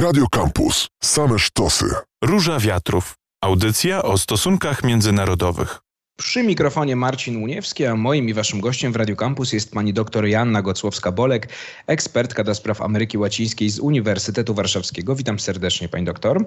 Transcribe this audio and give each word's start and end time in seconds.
Radio 0.00 0.26
Campus. 0.30 0.88
Same 1.02 1.38
sztosy. 1.38 1.84
Róża 2.24 2.58
Wiatrów. 2.58 3.14
Audycja 3.44 4.02
o 4.02 4.18
stosunkach 4.18 4.84
międzynarodowych. 4.84 5.78
Przy 6.18 6.42
mikrofonie 6.42 6.96
Marcin 6.96 7.42
Uniewski, 7.42 7.86
a 7.86 7.96
moim 7.96 8.28
i 8.28 8.34
waszym 8.34 8.60
gościem 8.60 8.92
w 8.92 8.96
Radio 8.96 9.16
Campus 9.16 9.52
jest 9.52 9.72
pani 9.72 9.92
dr 9.92 10.26
Joanna 10.26 10.62
Gocłowska-Bolek, 10.62 11.48
ekspertka 11.86 12.44
do 12.44 12.54
spraw 12.54 12.80
Ameryki 12.80 13.18
Łacińskiej 13.18 13.70
z 13.70 13.78
Uniwersytetu 13.78 14.54
Warszawskiego. 14.54 15.16
Witam 15.16 15.38
serdecznie 15.38 15.88
pani 15.88 16.04
doktor. 16.04 16.44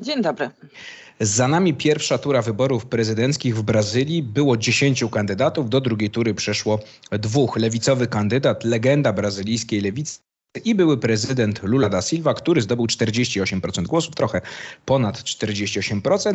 Dzień 0.00 0.22
dobry. 0.22 0.50
Za 1.20 1.48
nami 1.48 1.74
pierwsza 1.74 2.18
tura 2.18 2.42
wyborów 2.42 2.86
prezydenckich 2.86 3.56
w 3.56 3.62
Brazylii. 3.62 4.22
Było 4.22 4.56
dziesięciu 4.56 5.08
kandydatów, 5.08 5.70
do 5.70 5.80
drugiej 5.80 6.10
tury 6.10 6.34
przeszło 6.34 6.78
dwóch. 7.10 7.56
Lewicowy 7.56 8.06
kandydat, 8.06 8.64
legenda 8.64 9.12
brazylijskiej 9.12 9.80
lewicy, 9.80 10.18
i 10.64 10.74
były 10.74 10.98
prezydent 10.98 11.62
Lula 11.62 11.88
da 11.88 12.02
Silva, 12.02 12.34
który 12.34 12.62
zdobył 12.62 12.86
48% 12.86 13.82
głosów, 13.82 14.14
trochę 14.14 14.40
ponad 14.86 15.18
48%, 15.18 16.34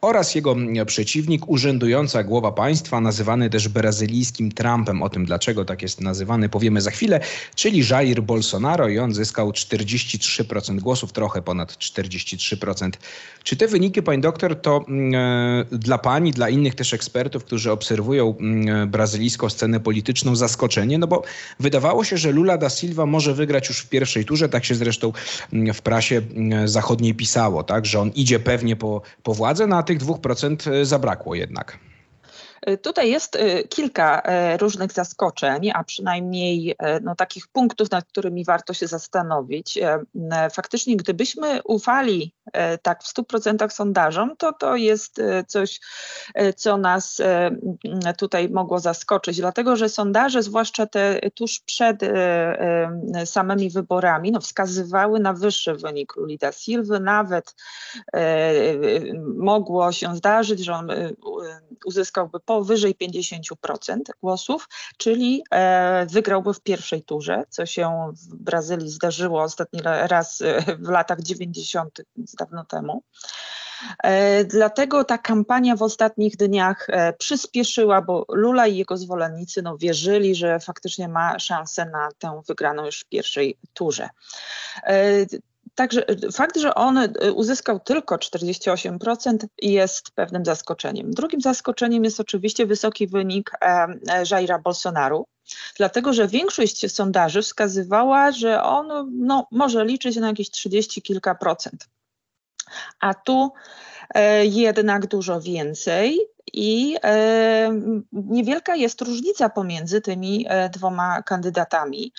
oraz 0.00 0.34
jego 0.34 0.56
przeciwnik, 0.86 1.48
urzędująca 1.48 2.24
głowa 2.24 2.52
państwa, 2.52 3.00
nazywany 3.00 3.50
też 3.50 3.68
brazylijskim 3.68 4.52
Trumpem. 4.52 5.02
O 5.02 5.08
tym, 5.08 5.24
dlaczego 5.24 5.64
tak 5.64 5.82
jest 5.82 6.00
nazywany, 6.00 6.48
powiemy 6.48 6.80
za 6.80 6.90
chwilę, 6.90 7.20
czyli 7.54 7.82
Jair 7.90 8.22
Bolsonaro 8.22 8.88
i 8.88 8.98
on 8.98 9.14
zyskał 9.14 9.50
43% 9.50 10.80
głosów, 10.80 11.12
trochę 11.12 11.42
ponad 11.42 11.72
43%. 11.72 12.90
Czy 13.42 13.56
te 13.56 13.66
wyniki, 13.66 14.02
pani 14.02 14.22
doktor, 14.22 14.60
to 14.60 14.84
e, 15.14 15.64
dla 15.72 15.98
pani, 15.98 16.32
dla 16.32 16.48
innych 16.48 16.74
też 16.74 16.94
ekspertów, 16.94 17.44
którzy 17.44 17.72
obserwują 17.72 18.34
e, 18.38 18.86
brazylijską 18.86 19.48
scenę 19.48 19.80
polityczną, 19.80 20.36
zaskoczenie? 20.36 20.98
No 20.98 21.06
bo 21.06 21.22
wydawało 21.60 22.04
się, 22.04 22.16
że 22.16 22.32
Lula 22.32 22.58
da 22.58 22.70
Silva 22.70 23.06
może 23.06 23.34
wygrać 23.34 23.57
już 23.68 23.78
w 23.78 23.88
pierwszej 23.88 24.24
turze. 24.24 24.48
Tak 24.48 24.64
się 24.64 24.74
zresztą 24.74 25.12
mm, 25.52 25.74
w 25.74 25.82
prasie 25.82 26.16
mm, 26.16 26.68
zachodniej 26.68 27.14
pisało, 27.14 27.62
tak, 27.62 27.86
że 27.86 28.00
on 28.00 28.10
idzie 28.10 28.40
pewnie 28.40 28.76
po, 28.76 29.02
po 29.22 29.34
władzę, 29.34 29.66
no 29.66 29.76
a 29.76 29.82
tych 29.82 29.98
dwóch 29.98 30.20
procent 30.20 30.66
e, 30.66 30.84
zabrakło 30.84 31.34
jednak. 31.34 31.78
Y, 32.68 32.78
tutaj 32.78 33.10
jest 33.10 33.36
y, 33.36 33.68
kilka 33.68 34.22
e, 34.22 34.56
różnych 34.56 34.92
zaskoczeń, 34.92 35.70
a 35.74 35.84
przynajmniej 35.84 36.74
e, 36.78 37.00
no, 37.00 37.14
takich 37.14 37.48
punktów, 37.48 37.90
nad 37.90 38.04
którymi 38.04 38.44
warto 38.44 38.74
się 38.74 38.86
zastanowić. 38.86 39.78
E, 39.78 40.00
faktycznie, 40.50 40.96
gdybyśmy 40.96 41.62
ufali 41.62 42.32
tak 42.82 43.02
w 43.02 43.14
100% 43.14 43.70
sondażom, 43.70 44.36
to 44.36 44.52
to 44.52 44.76
jest 44.76 45.22
coś, 45.46 45.80
co 46.56 46.76
nas 46.76 47.22
tutaj 48.18 48.48
mogło 48.48 48.78
zaskoczyć, 48.78 49.36
dlatego 49.36 49.76
że 49.76 49.88
sondaże, 49.88 50.42
zwłaszcza 50.42 50.86
te 50.86 51.20
tuż 51.34 51.60
przed 51.60 52.00
samymi 53.24 53.70
wyborami, 53.70 54.32
no, 54.32 54.40
wskazywały 54.40 55.20
na 55.20 55.32
wyższy 55.32 55.74
wynik 55.74 56.16
Lulida 56.16 56.52
Silwy. 56.52 57.00
Nawet 57.00 57.54
mogło 59.36 59.92
się 59.92 60.16
zdarzyć, 60.16 60.64
że 60.64 60.72
on 60.72 60.90
uzyskałby 61.84 62.40
powyżej 62.40 62.96
50% 62.96 64.00
głosów, 64.22 64.68
czyli 64.96 65.42
e, 65.50 66.06
wygrałby 66.06 66.54
w 66.54 66.60
pierwszej 66.60 67.02
turze, 67.02 67.44
co 67.48 67.66
się 67.66 68.12
w 68.12 68.36
Brazylii 68.36 68.90
zdarzyło 68.90 69.42
ostatni 69.42 69.80
raz 69.82 70.40
e, 70.40 70.76
w 70.78 70.88
latach 70.88 71.20
90., 71.20 72.00
więc 72.16 72.34
dawno 72.38 72.64
temu. 72.64 73.02
E, 74.02 74.44
dlatego 74.44 75.04
ta 75.04 75.18
kampania 75.18 75.76
w 75.76 75.82
ostatnich 75.82 76.36
dniach 76.36 76.86
przyspieszyła, 77.18 78.02
bo 78.02 78.24
Lula 78.28 78.66
i 78.66 78.76
jego 78.76 78.96
zwolennicy 78.96 79.62
no, 79.62 79.78
wierzyli, 79.78 80.34
że 80.34 80.60
faktycznie 80.60 81.08
ma 81.08 81.38
szansę 81.38 81.84
na 81.84 82.08
tę 82.18 82.42
wygraną 82.48 82.84
już 82.84 83.00
w 83.00 83.08
pierwszej 83.08 83.58
turze. 83.74 84.08
Także 85.78 86.10
y, 86.10 86.32
fakt, 86.32 86.58
że 86.58 86.74
on 86.74 86.98
uzyskał 87.34 87.80
tylko 87.80 88.16
48% 88.16 89.36
jest 89.62 90.10
pewnym 90.10 90.44
zaskoczeniem. 90.44 91.10
Drugim 91.10 91.40
zaskoczeniem 91.40 92.04
jest 92.04 92.20
oczywiście 92.20 92.66
wysoki 92.66 93.06
wynik 93.06 93.50
e, 93.60 93.86
e, 94.08 94.24
Jaira 94.30 94.58
Bolsonaru, 94.58 95.26
dlatego 95.76 96.12
że 96.12 96.28
większość 96.28 96.92
sondaży 96.94 97.42
wskazywała, 97.42 98.32
że 98.32 98.62
on 98.62 99.10
no, 99.12 99.46
może 99.50 99.84
liczyć 99.84 100.16
na 100.16 100.26
jakieś 100.26 100.50
30 100.50 101.02
kilka 101.02 101.34
procent. 101.34 101.88
A 103.00 103.14
tu 103.14 103.52
e, 104.14 104.46
jednak 104.46 105.06
dużo 105.06 105.40
więcej 105.40 106.18
i 106.52 106.96
e, 107.04 107.80
niewielka 108.12 108.76
jest 108.76 109.00
różnica 109.00 109.48
pomiędzy 109.48 110.00
tymi 110.00 110.46
e, 110.48 110.68
dwoma 110.68 111.22
kandydatami, 111.22 112.12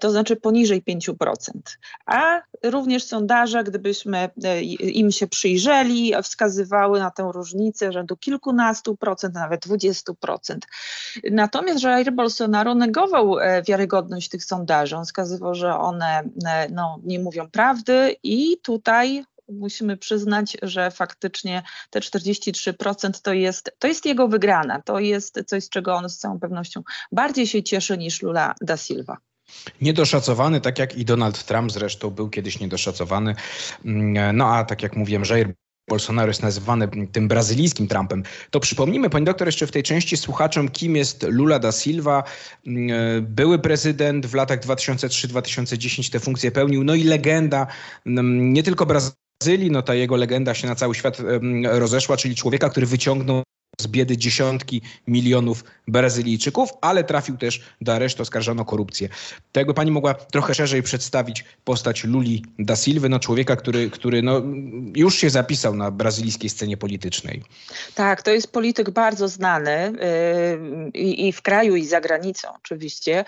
to 0.00 0.10
znaczy 0.10 0.36
poniżej 0.36 0.82
5%. 0.82 1.34
A 2.06 2.40
również 2.62 3.04
sondaże, 3.04 3.64
gdybyśmy 3.64 4.30
im 4.80 5.10
się 5.10 5.26
przyjrzeli, 5.26 6.12
wskazywały 6.22 7.00
na 7.00 7.10
tę 7.10 7.30
różnicę 7.32 7.92
rzędu 7.92 8.16
kilkunastu 8.16 8.96
procent, 8.96 9.34
nawet 9.34 9.66
20%. 9.66 10.58
Natomiast 11.30 11.82
Jair 11.82 12.12
Bolsonaro 12.12 12.74
negował 12.74 13.36
wiarygodność 13.68 14.28
tych 14.28 14.44
sondaży. 14.44 14.96
On 14.96 15.04
wskazywał, 15.04 15.54
że 15.54 15.78
one 15.78 16.22
no, 16.70 16.98
nie 17.04 17.18
mówią 17.18 17.50
prawdy 17.50 18.16
i 18.22 18.56
tutaj 18.62 19.24
musimy 19.48 19.96
przyznać, 19.96 20.56
że 20.62 20.90
faktycznie 20.90 21.62
te 21.90 22.00
43% 22.00 23.10
to 23.22 23.32
jest, 23.32 23.76
to 23.78 23.88
jest 23.88 24.06
jego 24.06 24.28
wygrana. 24.28 24.82
To 24.82 24.98
jest 24.98 25.42
coś, 25.46 25.64
z 25.64 25.68
czego 25.68 25.94
on 25.94 26.08
z 26.08 26.18
całą 26.18 26.40
pewnością 26.40 26.82
bardziej 27.12 27.46
się 27.46 27.62
cieszy 27.62 27.98
niż 27.98 28.22
Lula 28.22 28.54
da 28.60 28.76
Silva. 28.76 29.16
Niedoszacowany, 29.80 30.60
tak 30.60 30.78
jak 30.78 30.96
i 30.96 31.04
Donald 31.04 31.44
Trump 31.44 31.72
zresztą 31.72 32.10
był 32.10 32.30
kiedyś 32.30 32.60
niedoszacowany. 32.60 33.34
Mm, 33.84 34.36
no 34.36 34.46
a 34.46 34.64
tak 34.64 34.82
jak 34.82 34.96
mówiłem, 34.96 35.22
Jair 35.30 35.54
Bolsonaro 35.88 36.28
jest 36.28 36.42
nazywany 36.42 36.88
tym 37.12 37.28
brazylijskim 37.28 37.88
Trumpem, 37.88 38.22
to 38.50 38.60
przypomnijmy, 38.60 39.10
pani 39.10 39.24
doktor, 39.24 39.48
jeszcze 39.48 39.66
w 39.66 39.70
tej 39.70 39.82
części 39.82 40.16
słuchaczom, 40.16 40.68
kim 40.68 40.96
jest 40.96 41.22
Lula 41.22 41.58
da 41.58 41.72
Silva. 41.72 42.22
Mm, 42.66 43.26
były 43.26 43.58
prezydent 43.58 44.26
w 44.26 44.34
latach 44.34 44.60
2003-2010 44.60 46.12
te 46.12 46.20
funkcje 46.20 46.50
pełnił, 46.50 46.84
no 46.84 46.94
i 46.94 47.04
legenda 47.04 47.66
mm, 48.06 48.52
nie 48.52 48.62
tylko 48.62 48.86
Brazylii, 48.86 49.21
Brazylii, 49.42 49.70
no 49.70 49.82
ta 49.82 49.94
jego 49.94 50.16
legenda 50.16 50.54
się 50.54 50.66
na 50.66 50.74
cały 50.74 50.94
świat 50.94 51.18
rozeszła, 51.64 52.16
czyli 52.16 52.34
człowieka, 52.34 52.70
który 52.70 52.86
wyciągnął 52.86 53.42
z 53.80 53.86
biedy 53.86 54.16
dziesiątki 54.16 54.82
milionów 55.06 55.64
Brazylijczyków, 55.88 56.70
ale 56.80 57.04
trafił 57.04 57.36
też 57.36 57.62
do 57.80 57.94
aresztu, 57.94 58.22
oskarżono 58.22 58.62
o 58.62 58.64
korupcję. 58.64 59.08
To 59.52 59.60
jakby 59.60 59.74
pani 59.74 59.90
mogła 59.90 60.14
trochę 60.14 60.54
szerzej 60.54 60.82
przedstawić 60.82 61.44
postać 61.64 62.04
Luli 62.04 62.44
da 62.58 62.76
Silva, 62.76 63.08
no 63.08 63.18
człowieka, 63.18 63.56
który, 63.56 63.90
który 63.90 64.22
no, 64.22 64.42
już 64.96 65.14
się 65.14 65.30
zapisał 65.30 65.74
na 65.74 65.90
brazylijskiej 65.90 66.50
scenie 66.50 66.76
politycznej. 66.76 67.42
Tak, 67.94 68.22
to 68.22 68.30
jest 68.30 68.52
polityk 68.52 68.90
bardzo 68.90 69.28
znany 69.28 69.92
yy, 70.94 71.00
i 71.00 71.32
w 71.32 71.42
kraju, 71.42 71.76
i 71.76 71.86
za 71.86 72.00
granicą 72.00 72.48
oczywiście. 72.56 73.24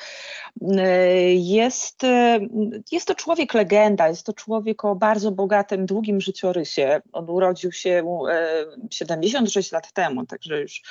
Yy, 0.60 1.34
jest, 1.34 2.02
yy, 2.02 2.82
jest 2.92 3.06
to 3.06 3.14
człowiek 3.14 3.54
legenda, 3.54 4.08
jest 4.08 4.26
to 4.26 4.32
człowiek 4.32 4.84
o 4.84 4.94
bardzo 4.94 5.32
bogatym, 5.32 5.86
długim 5.86 6.20
życiorysie. 6.20 7.00
On 7.12 7.30
urodził 7.30 7.72
się 7.72 8.04
76 8.90 9.72
lat 9.72 9.92
temu, 9.92 10.26
także 10.26 10.60
już 10.60 10.82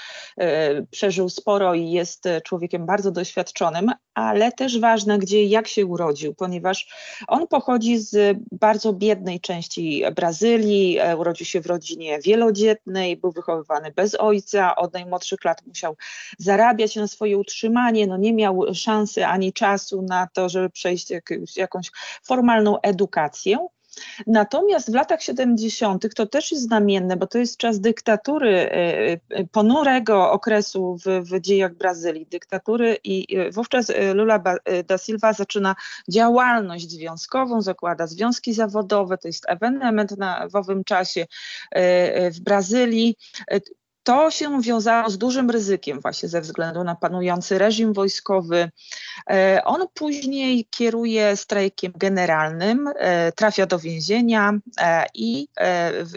przeżył 0.92 1.30
sporo 1.30 1.74
i 1.74 1.92
jest 1.92 2.24
człowiekiem 2.44 2.86
bardzo 2.86 3.12
doświadczonym, 3.12 3.92
ale 4.14 4.52
też 4.52 4.80
ważne, 4.80 5.20
gdzie 5.20 5.44
jak 5.44 5.68
się 5.68 5.86
urodził, 5.86 6.36
ponieważ 6.36 6.88
on 7.28 7.48
pochodzi 7.48 7.98
z 7.98 8.38
bardzo 8.52 8.94
biednej 8.94 9.40
części 9.40 10.04
Brazylii, 10.16 11.00
e, 11.00 11.18
urodził 11.18 11.46
się 11.46 11.62
w 11.62 11.66
rodzinie 11.66 12.20
wielodzietnej, 12.20 13.18
był 13.18 13.32
wychowywany 13.32 13.92
bez 13.96 14.16
ojca, 14.16 14.76
od 14.76 14.94
najmłodszych 14.94 15.44
lat 15.46 15.66
musiał 15.66 15.96
zarabiać 16.38 16.96
na 16.96 17.08
swoje 17.08 17.38
utrzymanie, 17.38 18.08
no 18.08 18.18
nie 18.18 18.34
miał 18.34 18.62
szansy 18.74 19.26
ani 19.26 19.53
czasu 19.54 20.02
na 20.02 20.28
to, 20.34 20.50
żeby 20.50 20.70
przejść 20.70 21.10
jakąś, 21.10 21.58
jakąś 21.58 21.92
formalną 22.24 22.82
edukację. 22.82 23.68
Natomiast 24.28 24.92
w 24.92 24.94
latach 24.94 25.22
70. 25.22 26.16
to 26.16 26.26
też 26.26 26.52
jest 26.52 26.64
znamienne, 26.64 27.18
bo 27.18 27.28
to 27.28 27.38
jest 27.38 27.58
czas 27.58 27.80
dyktatury, 27.80 28.50
e, 28.50 29.12
e, 29.30 29.48
ponurego 29.52 30.32
okresu 30.32 30.98
w, 30.98 31.30
w 31.30 31.40
dziejach 31.40 31.76
Brazylii, 31.76 32.26
dyktatury 32.26 32.98
i 33.04 33.38
wówczas 33.52 33.92
Lula 34.14 34.44
da 34.88 34.98
Silva 34.98 35.34
zaczyna 35.34 35.76
działalność 36.10 36.92
związkową, 36.92 37.62
zakłada 37.62 38.08
związki 38.08 38.54
zawodowe, 38.54 39.18
to 39.18 39.28
jest 39.28 39.46
ewenement 39.48 40.18
na, 40.18 40.48
w 40.50 40.56
owym 40.56 40.84
czasie 40.84 41.26
w 42.32 42.40
Brazylii 42.42 43.16
to 44.04 44.32
się 44.32 44.62
wiązało 44.62 45.10
z 45.10 45.18
dużym 45.18 45.50
ryzykiem 45.50 46.00
właśnie 46.02 46.30
ze 46.30 46.42
względu 46.42 46.84
na 46.84 46.96
panujący 46.96 47.58
reżim 47.58 47.94
wojskowy. 47.94 48.72
On 49.64 49.82
później 49.94 50.68
kieruje 50.70 51.38
strajkiem 51.38 51.94
generalnym, 51.96 52.90
trafia 53.36 53.66
do 53.66 53.80
więzienia 53.80 54.54
i 55.14 55.48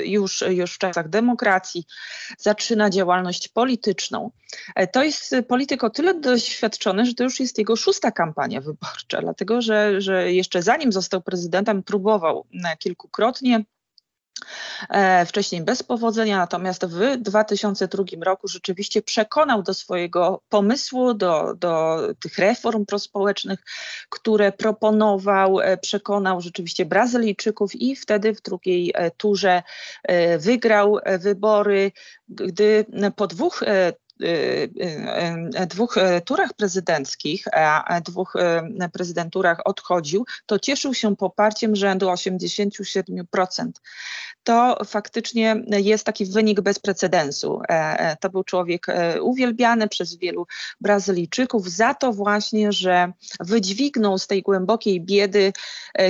już, 0.04 0.44
już 0.48 0.74
w 0.74 0.78
czasach 0.78 1.08
demokracji 1.08 1.84
zaczyna 2.38 2.90
działalność 2.90 3.48
polityczną. 3.48 4.30
To 4.92 5.04
jest 5.04 5.34
polityk 5.48 5.84
o 5.84 5.90
tyle 5.90 6.14
doświadczony, 6.14 7.06
że 7.06 7.14
to 7.14 7.24
już 7.24 7.40
jest 7.40 7.58
jego 7.58 7.76
szósta 7.76 8.10
kampania 8.10 8.60
wyborcza, 8.60 9.20
dlatego 9.20 9.62
że, 9.62 10.00
że 10.00 10.32
jeszcze 10.32 10.62
zanim 10.62 10.92
został 10.92 11.22
prezydentem, 11.22 11.82
próbował 11.82 12.46
kilkukrotnie 12.78 13.64
E, 13.66 13.75
wcześniej 15.26 15.62
bez 15.62 15.82
powodzenia, 15.82 16.36
natomiast 16.38 16.86
w 16.86 17.16
2002 17.16 18.04
roku 18.24 18.48
rzeczywiście 18.48 19.02
przekonał 19.02 19.62
do 19.62 19.74
swojego 19.74 20.42
pomysłu, 20.48 21.14
do, 21.14 21.54
do 21.54 21.98
tych 22.20 22.38
reform 22.38 22.86
prospołecznych, 22.86 23.60
które 24.08 24.52
proponował, 24.52 25.60
e, 25.60 25.76
przekonał 25.76 26.40
rzeczywiście 26.40 26.86
Brazylijczyków 26.86 27.74
i 27.74 27.96
wtedy 27.96 28.34
w 28.34 28.42
drugiej 28.42 28.92
e, 28.94 29.10
turze 29.10 29.62
wygrał 30.38 30.98
wybory, 31.18 31.92
gdy 32.28 32.86
po 33.16 33.26
dwóch 33.26 33.62
dwóch 35.66 35.96
turach 36.24 36.52
prezydenckich, 36.54 37.44
dwóch 38.04 38.34
prezydenturach 38.92 39.60
odchodził, 39.64 40.26
to 40.46 40.58
cieszył 40.58 40.94
się 40.94 41.16
poparciem 41.16 41.76
rzędu 41.76 42.06
87%. 42.06 43.70
To 44.46 44.78
faktycznie 44.84 45.62
jest 45.70 46.04
taki 46.04 46.26
wynik 46.26 46.60
bez 46.60 46.78
precedensu. 46.78 47.60
E, 47.62 47.72
e, 47.72 48.16
to 48.16 48.30
był 48.30 48.44
człowiek 48.44 48.88
e, 48.88 49.22
uwielbiany 49.22 49.88
przez 49.88 50.16
wielu 50.16 50.46
Brazylijczyków 50.80 51.70
za 51.70 51.94
to 51.94 52.12
właśnie, 52.12 52.72
że 52.72 53.12
wydźwignął 53.40 54.18
z 54.18 54.26
tej 54.26 54.42
głębokiej 54.42 55.00
biedy 55.00 55.52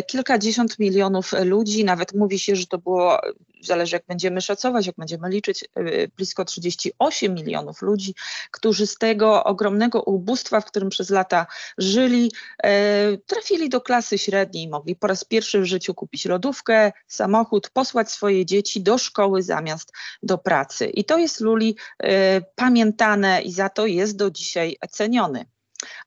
kilkadziesiąt 0.06 0.78
milionów 0.78 1.32
ludzi. 1.44 1.84
Nawet 1.84 2.14
mówi 2.14 2.38
się, 2.38 2.56
że 2.56 2.66
to 2.66 2.78
było 2.78 3.20
zależy 3.66 3.96
jak 3.96 4.06
będziemy 4.08 4.40
szacować, 4.40 4.86
jak 4.86 4.96
będziemy 4.96 5.28
liczyć, 5.28 5.64
y, 5.78 6.10
blisko 6.16 6.44
38 6.44 7.34
milionów 7.34 7.82
ludzi, 7.82 8.14
którzy 8.50 8.86
z 8.86 8.98
tego 8.98 9.44
ogromnego 9.44 10.02
ubóstwa, 10.02 10.60
w 10.60 10.64
którym 10.64 10.88
przez 10.88 11.10
lata 11.10 11.46
żyli, 11.78 12.32
e, 12.62 13.18
trafili 13.18 13.68
do 13.68 13.80
klasy 13.80 14.18
średniej, 14.18 14.68
mogli 14.68 14.96
po 14.96 15.06
raz 15.06 15.24
pierwszy 15.24 15.60
w 15.60 15.64
życiu 15.64 15.94
kupić 15.94 16.24
lodówkę, 16.24 16.92
samochód, 17.06 17.70
posłać 17.70 18.10
swoje 18.10 18.46
dzieci 18.46 18.82
do 18.82 18.98
szkoły 18.98 19.42
zamiast 19.42 19.92
do 20.22 20.38
pracy. 20.38 20.86
I 20.86 21.04
to 21.04 21.18
jest 21.18 21.40
Luli 21.40 21.76
e, 22.02 22.40
pamiętane 22.40 23.42
i 23.42 23.52
za 23.52 23.68
to 23.68 23.86
jest 23.86 24.16
do 24.16 24.30
dzisiaj 24.30 24.76
ceniony. 24.90 25.46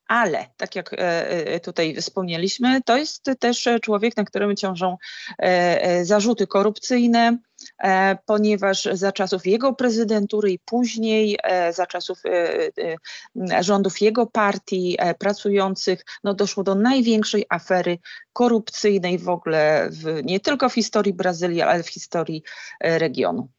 Ale, 0.07 0.45
tak 0.57 0.75
jak 0.75 0.95
e, 0.98 1.60
tutaj 1.60 1.95
wspomnieliśmy, 1.95 2.81
to 2.81 2.98
jest 2.98 3.31
też 3.39 3.69
człowiek, 3.81 4.18
na 4.18 4.24
którym 4.24 4.56
ciążą 4.56 4.98
zarzuty 6.04 6.48
korupcyjne, 6.48 7.38
E, 7.77 8.18
ponieważ 8.25 8.88
za 8.92 9.12
czasów 9.12 9.48
jego 9.48 9.74
prezydentury 9.74 10.51
i 10.51 10.60
później 10.60 11.38
e, 11.44 11.74
za 11.74 11.86
czasów 11.86 12.19
e, 12.25 13.63
rządów 13.63 14.01
jego 14.01 14.27
partii 14.27 14.98
pracujących 15.19 16.06
no 16.24 16.33
doszło 16.33 16.63
do 16.63 16.75
największej 16.75 17.45
afery 17.50 17.98
korupcyjnej 18.33 19.18
w 19.18 19.30
ogóle 19.30 19.89
w, 19.92 20.24
nie 20.24 20.39
tylko 20.39 20.69
w 20.69 20.74
historii 20.74 21.13
Brazylii, 21.13 21.62
ale 21.62 21.83
w 21.83 21.89
historii 21.89 22.44
regionu. 22.81 23.50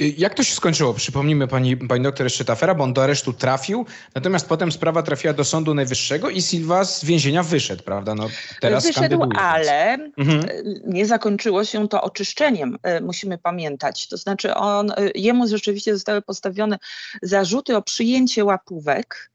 Y, 0.00 0.14
jak 0.18 0.34
to 0.34 0.42
się 0.42 0.54
skończyło? 0.54 0.94
Przypomnijmy 0.94 1.48
pani, 1.48 1.76
pani 1.76 2.04
doktor 2.04 2.26
jeszcze 2.26 2.44
ta 2.44 2.52
afera, 2.52 2.74
bo 2.74 2.84
on 2.84 2.92
do 2.92 3.02
aresztu 3.02 3.32
trafił, 3.32 3.86
natomiast 4.14 4.48
potem 4.48 4.72
sprawa 4.72 5.02
trafiła 5.02 5.32
do 5.32 5.44
Sądu 5.44 5.74
Najwyższego 5.74 6.30
i 6.30 6.42
Silva 6.42 6.84
z 6.84 7.04
więzienia 7.04 7.42
wyszedł, 7.42 7.82
prawda? 7.82 8.14
No, 8.14 8.28
teraz 8.60 8.86
wyszedł, 8.86 9.28
ale 9.38 9.94
mhm. 10.18 10.44
Y, 10.44 10.82
nie 10.86 11.06
zakończyło 11.06 11.64
się 11.64 11.88
to 11.88 12.02
oczyszczeniem, 12.02 12.78
y, 12.98 13.00
musimy 13.00 13.38
pamiętać. 13.38 14.08
To 14.08 14.16
znaczy 14.16 14.54
on, 14.54 14.92
jemu 15.14 15.48
rzeczywiście 15.48 15.94
zostały 15.94 16.22
postawione 16.22 16.78
zarzuty 17.22 17.76
o 17.76 17.82
przyjęcie 17.82 18.44
łapówek, 18.44 19.30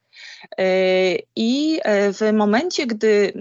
i 1.35 1.79
w 1.87 2.33
momencie, 2.33 2.87
gdy 2.87 3.33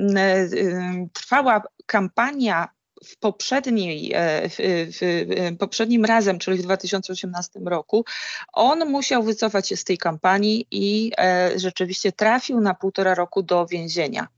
trwała 1.13 1.63
kampania 1.87 2.69
w 3.05 3.17
poprzedniej, 3.17 4.13
e, 4.15 4.49
w, 4.49 5.57
poprzednim 5.59 6.05
razem, 6.05 6.39
czyli 6.39 6.59
w 6.59 6.63
2018 6.63 7.61
roku, 7.67 8.05
on 8.53 8.91
musiał 8.91 9.23
wycofać 9.23 9.69
się 9.69 9.77
z 9.77 9.85
tej 9.85 9.99
kampanii 9.99 10.67
i 10.71 11.13
e, 11.19 11.59
rzeczywiście 11.59 12.13
trafił 12.13 12.61
na 12.61 12.75
półtora 12.75 13.15
roku 13.15 13.43
do 13.43 13.67
więzienia. 13.67 14.29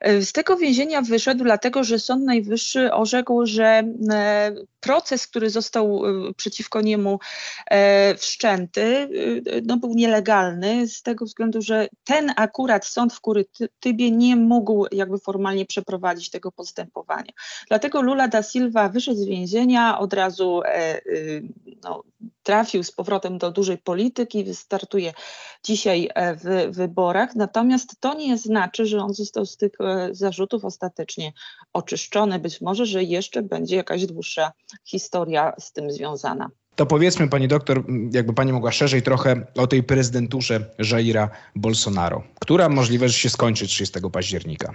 E, 0.00 0.22
z 0.22 0.32
tego 0.32 0.56
więzienia 0.56 1.02
wyszedł 1.02 1.44
dlatego, 1.44 1.84
że 1.84 1.98
Sąd 1.98 2.24
Najwyższy 2.24 2.92
orzekł, 2.92 3.46
że 3.46 3.82
proces, 4.80 5.26
który 5.26 5.50
został 5.50 6.02
przeciwko 6.36 6.80
niemu 6.80 7.18
wszczęty, 8.18 9.08
no, 9.66 9.76
był 9.76 9.94
nielegalny 9.94 10.88
z 10.88 11.02
tego 11.02 11.24
względu, 11.24 11.62
że 11.62 11.88
ten 12.04 12.32
akurat 12.36 12.86
sąd 12.86 13.12
w 13.12 13.20
Kurytybie 13.20 14.10
nie 14.10 14.36
mógł 14.36 14.86
jakby 14.92 15.18
formalnie 15.18 15.66
przeprowadzić 15.66 16.30
tego 16.30 16.52
postępowania. 16.52 17.32
Dlatego 17.68 17.99
Lula 18.02 18.28
da 18.28 18.42
Silva 18.42 18.88
wyszedł 18.88 19.16
z 19.16 19.24
więzienia, 19.24 19.98
od 19.98 20.12
razu 20.12 20.62
e, 20.64 21.00
y, 21.06 21.42
no, 21.84 22.02
trafił 22.42 22.84
z 22.84 22.92
powrotem 22.92 23.38
do 23.38 23.50
dużej 23.50 23.78
polityki, 23.78 24.44
wystartuje 24.44 25.12
dzisiaj 25.64 26.08
e, 26.14 26.36
w 26.36 26.76
wyborach. 26.76 27.34
Natomiast 27.34 28.00
to 28.00 28.14
nie 28.14 28.38
znaczy, 28.38 28.86
że 28.86 28.98
on 28.98 29.14
został 29.14 29.46
z 29.46 29.56
tych 29.56 29.72
e, 29.80 30.08
zarzutów 30.12 30.64
ostatecznie 30.64 31.32
oczyszczony. 31.72 32.38
Być 32.38 32.60
może, 32.60 32.86
że 32.86 33.02
jeszcze 33.02 33.42
będzie 33.42 33.76
jakaś 33.76 34.06
dłuższa 34.06 34.52
historia 34.84 35.52
z 35.58 35.72
tym 35.72 35.90
związana. 35.90 36.50
To 36.76 36.86
powiedzmy, 36.86 37.28
pani 37.28 37.48
doktor, 37.48 37.84
jakby 38.12 38.32
pani 38.32 38.52
mogła 38.52 38.72
szerzej 38.72 39.02
trochę 39.02 39.46
o 39.56 39.66
tej 39.66 39.82
prezydenturze 39.82 40.64
Jaira 40.90 41.30
Bolsonaro, 41.56 42.22
która 42.40 42.68
możliwe, 42.68 43.08
że 43.08 43.14
się 43.14 43.30
skończy 43.30 43.66
30 43.66 44.00
października. 44.12 44.74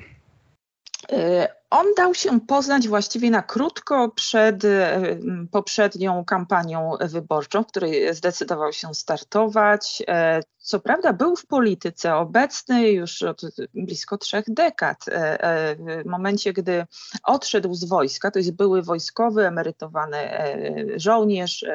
On 1.70 1.86
dał 1.98 2.14
się 2.14 2.40
poznać 2.40 2.88
właściwie 2.88 3.30
na 3.30 3.42
krótko 3.42 4.10
przed 4.10 4.66
e, 4.66 5.18
poprzednią 5.52 6.26
kampanią 6.26 6.92
wyborczą, 7.02 7.64
w 7.64 7.68
której 7.68 8.16
zdecydował 8.16 8.74
się 8.74 8.94
startować. 8.94 10.04
E, 10.08 10.42
co 10.58 10.80
prawda 10.80 11.14
był 11.14 11.36
w 11.36 11.46
polityce 11.46 12.16
obecny 12.16 12.92
już 12.92 13.24
od 13.24 13.42
blisko 13.74 14.18
trzech 14.18 14.46
dekad. 14.48 15.06
E, 15.08 15.76
w 15.76 16.06
momencie, 16.06 16.54
gdy 16.54 16.86
odszedł 17.24 17.74
z 17.74 17.84
wojska, 17.84 18.32
to 18.32 18.40
jest 18.40 18.52
były 18.52 18.82
wojskowy, 18.82 19.48
emerytowany 19.48 20.18
żołnierz, 20.96 21.66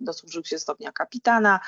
dosłużył 0.00 0.44
się 0.44 0.58
stopnia 0.58 0.92
kapitana. 0.92 1.60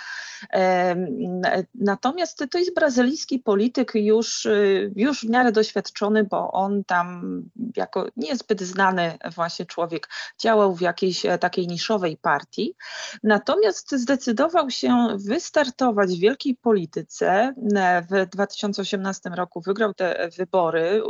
Natomiast 1.75 2.45
to 2.51 2.59
jest 2.59 2.75
brazylijski 2.75 3.39
polityk 3.39 3.93
już, 3.95 4.49
już 4.97 5.21
w 5.21 5.31
miarę 5.31 5.53
doświadczony, 5.53 6.25
bo 6.25 6.53
on 6.53 6.85
tam 6.85 7.43
jako 7.77 8.07
niezbyt 8.17 8.63
znany 8.63 9.19
właśnie 9.35 9.67
człowiek 9.67 10.09
działał 10.39 10.75
w 10.75 10.81
jakiejś 10.81 11.27
e, 11.27 11.39
takiej 11.39 11.67
niszowej 11.67 12.17
partii. 12.17 12.75
Natomiast 13.23 13.93
zdecydował 13.93 14.71
się 14.71 15.07
wystartować 15.17 16.11
w 16.11 16.21
wielkiej 16.21 16.57
polityce. 16.57 17.55
E, 17.77 18.03
w 18.03 18.31
2018 18.31 19.31
roku 19.31 19.61
wygrał 19.61 19.95
te 19.95 20.29
wybory 20.37 21.03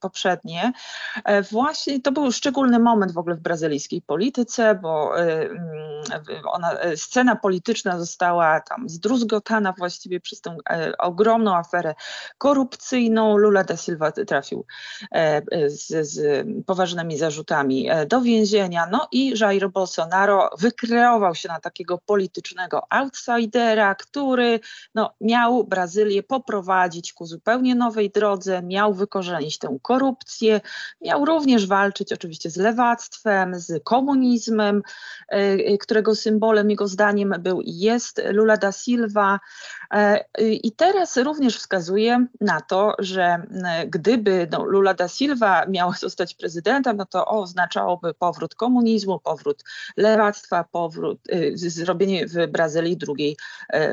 poprzednie. 0.00 0.72
E, 1.24 1.42
właśnie 1.42 2.00
to 2.00 2.12
był 2.12 2.32
szczególny 2.32 2.78
moment 2.78 3.12
w 3.12 3.18
ogóle 3.18 3.36
w 3.36 3.40
brazylijskiej 3.40 4.02
polityce, 4.02 4.74
bo 4.74 5.18
mm, 5.18 5.62
ona, 6.44 6.70
scena 6.96 7.36
polityczna 7.36 7.98
została 7.98 8.60
tam 8.60 8.88
zdruzgotana 8.88 9.74
właściwie 9.78 10.20
przez 10.20 10.40
tę 10.40 10.56
ogromną 10.98 11.56
aferę 11.56 11.94
korupcyjną. 12.38 13.36
Lula 13.36 13.64
da 13.64 13.76
Silva 13.76 14.12
trafił 14.12 14.66
z, 15.66 16.01
z 16.04 16.46
poważnymi 16.66 17.18
zarzutami 17.18 17.90
e, 17.90 18.06
do 18.06 18.20
więzienia. 18.20 18.88
No 18.90 19.08
i 19.12 19.34
Jair 19.40 19.70
Bolsonaro 19.70 20.50
wykreował 20.58 21.34
się 21.34 21.48
na 21.48 21.60
takiego 21.60 21.98
politycznego 21.98 22.82
outsidera, 22.90 23.94
który 23.94 24.60
no, 24.94 25.14
miał 25.20 25.64
Brazylię 25.64 26.22
poprowadzić 26.22 27.12
ku 27.12 27.26
zupełnie 27.26 27.74
nowej 27.74 28.10
drodze, 28.10 28.62
miał 28.62 28.94
wykorzenić 28.94 29.58
tę 29.58 29.78
korupcję, 29.82 30.60
miał 31.00 31.24
również 31.24 31.66
walczyć 31.66 32.12
oczywiście 32.12 32.50
z 32.50 32.56
lewactwem, 32.56 33.60
z 33.60 33.84
komunizmem, 33.84 34.82
e, 35.28 35.34
e, 35.34 35.78
którego 35.78 36.14
symbolem 36.14 36.70
jego 36.70 36.88
zdaniem 36.88 37.34
był 37.38 37.60
i 37.60 37.78
jest 37.78 38.22
Lula 38.32 38.56
da 38.56 38.72
Silva. 38.72 39.40
I 40.62 40.72
teraz 40.72 41.16
również 41.16 41.58
wskazuje 41.58 42.26
na 42.40 42.60
to, 42.60 42.94
że 42.98 43.42
gdyby 43.86 44.48
no, 44.50 44.64
Lula 44.64 44.94
da 44.94 45.08
Silva 45.08 45.66
miał 45.66 45.91
zostać 45.98 46.34
prezydentem, 46.34 46.96
no 46.96 47.06
to 47.06 47.26
oznaczałoby 47.26 48.14
powrót 48.14 48.54
komunizmu, 48.54 49.20
powrót 49.20 49.64
lewactwa, 49.96 50.64
powrót, 50.64 51.18
zrobienie 51.54 52.26
w 52.26 52.46
Brazylii 52.46 52.96
drugiej 52.96 53.36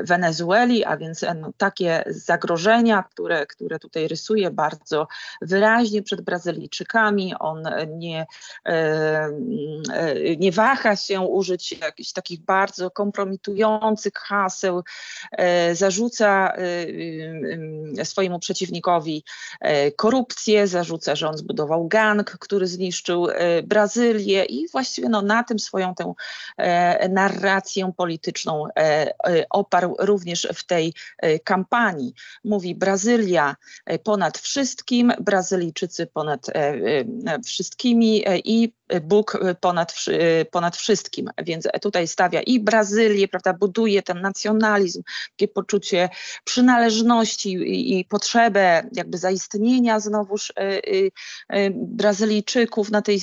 Wenezueli, 0.03 0.85
a 0.85 0.97
więc 0.97 1.25
no, 1.35 1.51
takie 1.57 2.03
zagrożenia, 2.07 3.03
które, 3.03 3.45
które 3.45 3.79
tutaj 3.79 4.07
rysuje 4.07 4.51
bardzo 4.51 5.07
wyraźnie 5.41 6.03
przed 6.03 6.21
Brazylijczykami. 6.21 7.33
On 7.39 7.63
nie, 7.87 8.25
nie 10.37 10.51
waha 10.51 10.95
się 10.95 11.21
użyć 11.21 11.71
jakichś 11.71 12.11
takich 12.11 12.39
bardzo 12.45 12.91
kompromitujących 12.91 14.13
haseł, 14.13 14.83
zarzuca 15.73 16.53
swojemu 18.03 18.39
przeciwnikowi 18.39 19.23
korupcję, 19.95 20.67
zarzuca, 20.67 21.15
że 21.15 21.29
on 21.29 21.37
zbudował 21.37 21.87
gang, 21.89 22.29
który 22.29 22.67
zniszczył 22.67 23.27
Brazylię 23.63 24.45
i 24.45 24.67
właściwie 24.67 25.09
no, 25.09 25.21
na 25.21 25.43
tym 25.43 25.59
swoją 25.59 25.95
tę 25.95 26.13
narrację 27.09 27.91
polityczną 27.97 28.63
oparł 29.49 29.95
również 29.99 30.47
w 30.55 30.65
tej 30.65 30.93
kampanii. 31.43 32.13
Mówi 32.43 32.75
Brazylia 32.75 33.55
ponad 34.03 34.37
wszystkim, 34.37 35.13
Brazylijczycy 35.19 36.07
ponad 36.07 36.47
wszystkimi 37.45 38.23
i 38.45 38.73
Bóg 39.01 39.39
ponad, 39.61 39.95
ponad 40.51 40.77
wszystkim. 40.77 41.29
Więc 41.43 41.67
tutaj 41.81 42.07
stawia 42.07 42.41
i 42.41 42.59
Brazylię, 42.59 43.27
prawda, 43.27 43.53
buduje 43.53 44.03
ten 44.03 44.21
nacjonalizm, 44.21 45.03
takie 45.29 45.47
poczucie 45.47 46.09
przynależności 46.43 47.53
i, 47.53 47.99
i 47.99 48.05
potrzebę 48.05 48.83
jakby 48.91 49.17
zaistnienia 49.17 49.99
znowuż 49.99 50.49
y, 50.49 50.53
y, 50.63 51.11
y, 51.55 51.73
Brazylijczyków 51.81 52.91
na 52.91 53.01
tej 53.01 53.21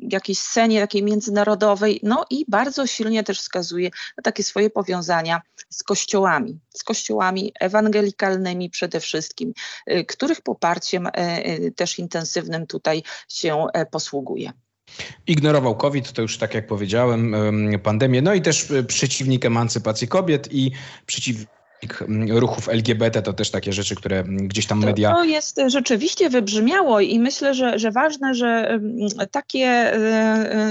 jakiejś 0.00 0.38
scenie 0.38 0.80
takiej 0.80 1.02
międzynarodowej. 1.02 2.00
No 2.02 2.24
i 2.30 2.44
bardzo 2.48 2.86
silnie 2.86 3.24
też 3.24 3.40
wskazuje 3.40 3.90
na 4.16 4.22
takie 4.22 4.42
swoje 4.42 4.70
powiązania 4.70 5.40
z 5.70 5.82
kościołami, 5.82 6.58
z 6.74 6.84
kościołami 6.84 7.52
ewangelikalnymi 7.60 8.70
przede 8.70 9.00
wszystkim, 9.00 9.52
których 10.08 10.40
poparciem 10.40 11.08
też 11.76 11.98
intensywnym 11.98 12.66
tutaj 12.66 13.02
się 13.28 13.66
posługuje. 13.90 14.52
Ignorował 15.26 15.76
COVID, 15.76 16.12
to 16.12 16.22
już 16.22 16.38
tak 16.38 16.54
jak 16.54 16.66
powiedziałem, 16.66 17.36
pandemię, 17.82 18.22
no 18.22 18.34
i 18.34 18.42
też 18.42 18.70
e, 18.70 18.82
przeciwnik 18.82 19.44
emancypacji 19.44 20.08
kobiet 20.08 20.48
i 20.52 20.70
przeciwnik 21.06 21.48
ruchów 22.28 22.68
LGBT, 22.68 23.22
to 23.22 23.32
też 23.32 23.50
takie 23.50 23.72
rzeczy, 23.72 23.94
które 23.94 24.24
gdzieś 24.24 24.66
tam 24.66 24.84
media... 24.84 25.10
To, 25.10 25.16
to 25.16 25.24
jest 25.24 25.60
rzeczywiście 25.66 26.30
wybrzmiało 26.30 27.00
i 27.00 27.18
myślę, 27.18 27.54
że, 27.54 27.78
że 27.78 27.90
ważne, 27.90 28.34
że 28.34 28.80
takie, 29.30 29.66
e, 29.66 29.96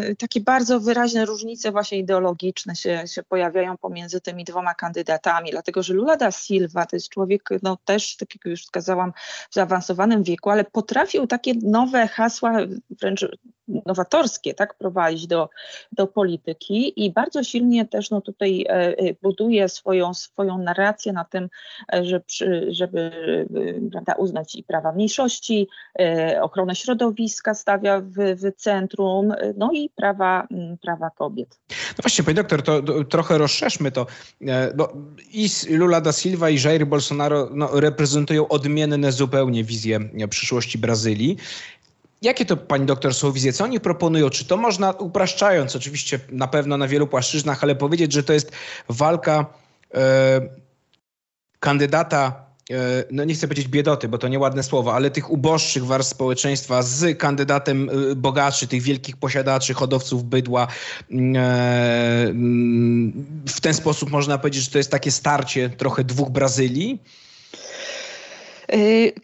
e, 0.09 0.15
takie 0.15 0.41
bardzo 0.41 0.79
wyraźne 0.79 1.25
różnice 1.25 1.71
właśnie 1.71 1.97
ideologiczne 1.97 2.75
się, 2.75 3.03
się 3.07 3.23
pojawiają 3.23 3.77
pomiędzy 3.77 4.21
tymi 4.21 4.43
dwoma 4.43 4.73
kandydatami, 4.73 5.51
dlatego 5.51 5.83
że 5.83 5.93
Lula 5.93 6.15
da 6.15 6.31
Silva 6.31 6.85
to 6.85 6.95
jest 6.95 7.09
człowiek 7.09 7.49
no 7.63 7.77
też, 7.85 8.17
tak 8.17 8.35
jak 8.35 8.45
już 8.45 8.63
wskazałam, 8.63 9.13
w 9.49 9.53
zaawansowanym 9.53 10.23
wieku, 10.23 10.49
ale 10.49 10.63
potrafił 10.63 11.27
takie 11.27 11.53
nowe 11.63 12.07
hasła, 12.07 12.57
wręcz 13.01 13.25
nowatorskie, 13.67 14.53
tak, 14.53 14.73
prowadzić 14.73 15.27
do, 15.27 15.49
do 15.91 16.07
polityki 16.07 17.05
i 17.05 17.11
bardzo 17.11 17.43
silnie 17.43 17.85
też 17.85 18.09
no, 18.09 18.21
tutaj 18.21 18.65
e, 18.69 18.95
buduje 19.21 19.69
swoją, 19.69 20.13
swoją 20.13 20.57
narrację 20.57 20.96
na 21.05 21.25
tym, 21.25 21.49
e, 21.93 22.05
że 22.05 22.21
żeby 22.69 23.11
prawda, 23.91 24.13
uznać 24.13 24.55
i 24.55 24.63
prawa 24.63 24.91
mniejszości, 24.91 25.67
ochronę 26.41 26.75
środowiska 26.75 27.53
stawia 27.53 28.01
w, 28.01 28.13
w 28.15 28.55
centrum, 28.55 29.33
no 29.57 29.69
i 29.73 29.89
prawa, 29.95 30.47
prawa 30.81 31.09
kobiet. 31.09 31.59
No 31.69 32.01
właśnie, 32.01 32.23
pani 32.23 32.35
doktor, 32.35 32.63
to, 32.63 32.81
to 32.81 33.03
trochę 33.03 33.37
rozszerzmy 33.37 33.91
to, 33.91 34.05
bo 34.75 34.93
i 35.33 35.49
Lula 35.69 36.01
da 36.01 36.11
Silva 36.11 36.49
i 36.49 36.61
Jair 36.61 36.87
Bolsonaro 36.87 37.49
no, 37.53 37.79
reprezentują 37.79 38.47
odmienne 38.47 39.11
zupełnie 39.11 39.63
wizje 39.63 39.99
przyszłości 40.29 40.77
Brazylii. 40.77 41.37
Jakie 42.21 42.45
to 42.45 42.57
pani 42.57 42.85
doktor 42.85 43.13
są 43.13 43.31
wizje? 43.31 43.53
Co 43.53 43.63
oni 43.63 43.79
proponują? 43.79 44.29
Czy 44.29 44.45
to 44.45 44.57
można, 44.57 44.91
upraszczając 44.91 45.75
oczywiście 45.75 46.19
na 46.31 46.47
pewno 46.47 46.77
na 46.77 46.87
wielu 46.87 47.07
płaszczyznach, 47.07 47.63
ale 47.63 47.75
powiedzieć, 47.75 48.13
że 48.13 48.23
to 48.23 48.33
jest 48.33 48.51
walka 48.89 49.45
e, 49.93 50.41
kandydata, 51.59 52.45
e, 52.71 53.03
no 53.11 53.23
nie 53.23 53.33
chcę 53.33 53.47
powiedzieć 53.47 53.67
biedoty, 53.67 54.07
bo 54.07 54.17
to 54.17 54.27
nieładne 54.27 54.63
słowo, 54.63 54.93
ale 54.93 55.11
tych 55.11 55.31
uboższych 55.31 55.85
warstw 55.85 56.11
społeczeństwa 56.11 56.81
z 56.81 57.17
kandydatem 57.17 57.89
e, 57.89 58.15
bogaczy, 58.15 58.67
tych 58.67 58.81
wielkich 58.81 59.17
posiadaczy, 59.17 59.73
hodowców 59.73 60.23
bydła. 60.23 60.63
E, 60.63 60.67
w 63.47 63.61
ten 63.61 63.73
sposób 63.73 64.09
można 64.09 64.37
powiedzieć, 64.37 64.63
że 64.63 64.71
to 64.71 64.77
jest 64.77 64.91
takie 64.91 65.11
starcie 65.11 65.69
trochę 65.69 66.03
dwóch 66.03 66.29
Brazylii. 66.29 67.03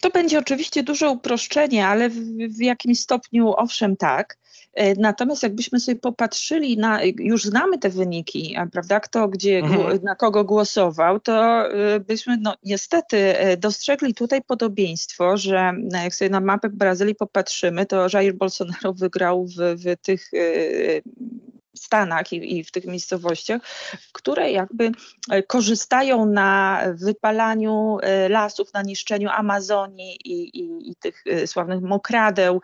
To 0.01 0.09
będzie 0.09 0.39
oczywiście 0.39 0.83
duże 0.83 1.09
uproszczenie, 1.09 1.87
ale 1.87 2.09
w, 2.09 2.15
w 2.57 2.61
jakimś 2.61 2.99
stopniu 2.99 3.53
owszem 3.57 3.97
tak. 3.97 4.37
Y, 4.81 4.95
natomiast 4.97 5.43
jakbyśmy 5.43 5.79
sobie 5.79 5.99
popatrzyli 5.99 6.77
na, 6.77 6.99
już 7.03 7.43
znamy 7.43 7.79
te 7.79 7.89
wyniki, 7.89 8.55
prawda, 8.71 8.99
kto 8.99 9.27
gdzie, 9.27 9.59
mhm. 9.59 9.99
na 10.03 10.15
kogo 10.15 10.43
głosował, 10.43 11.19
to 11.19 11.65
y, 11.95 11.99
byśmy 11.99 12.37
no, 12.37 12.55
niestety 12.63 13.17
dostrzegli 13.57 14.13
tutaj 14.13 14.41
podobieństwo, 14.41 15.37
że 15.37 15.73
jak 16.03 16.15
sobie 16.15 16.29
na 16.29 16.39
mapę 16.39 16.69
Brazylii 16.69 17.15
popatrzymy, 17.15 17.85
to 17.85 18.07
Jair 18.13 18.35
Bolsonaro 18.35 18.93
wygrał 18.93 19.45
w, 19.45 19.55
w 19.57 20.01
tych 20.01 20.31
Stanach 21.75 22.33
i, 22.33 22.57
i, 22.57 22.63
w 22.63 22.71
tych 22.71 22.85
miejscowościach, 22.85 23.61
które 24.11 24.51
jakby 24.51 24.91
e, 25.29 25.43
korzystają 25.43 26.25
na 26.25 26.81
wypalaniu 26.93 27.97
e, 28.01 28.29
lasów, 28.29 28.73
na 28.73 28.81
niszczeniu 28.81 29.29
Amazonii 29.29 30.17
i, 30.25 30.59
i, 30.59 30.91
i 30.91 30.95
tych 30.95 31.23
e, 31.27 31.47
sławnych 31.47 31.81
mokradeł 31.81 32.61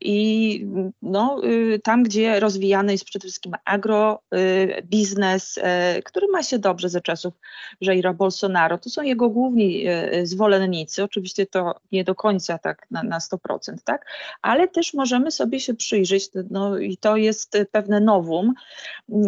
i 0.00 0.66
no, 1.02 1.40
tam, 1.84 2.02
gdzie 2.02 2.40
rozwijany 2.40 2.92
jest 2.92 3.04
przede 3.04 3.22
wszystkim 3.22 3.52
agrobiznes, 3.64 5.58
który 6.04 6.28
ma 6.28 6.42
się 6.42 6.58
dobrze 6.58 6.88
ze 6.88 7.00
czasów 7.00 7.34
Jaira 7.80 8.12
Bolsonaro. 8.12 8.78
To 8.78 8.90
są 8.90 9.02
jego 9.02 9.30
główni 9.30 9.84
zwolennicy, 10.22 11.04
oczywiście 11.04 11.46
to 11.46 11.74
nie 11.92 12.04
do 12.04 12.14
końca 12.14 12.58
tak 12.58 12.86
na, 12.90 13.02
na 13.02 13.18
100%, 13.18 13.76
tak? 13.84 14.06
ale 14.42 14.68
też 14.68 14.94
możemy 14.94 15.30
sobie 15.30 15.60
się 15.60 15.74
przyjrzeć, 15.74 16.30
no 16.50 16.78
i 16.78 16.96
to 16.96 17.16
jest 17.16 17.58
pewne 17.72 18.00
nowum 18.04 18.54